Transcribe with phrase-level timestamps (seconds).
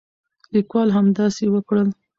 [0.53, 1.87] لیکوال همداسې وکړل.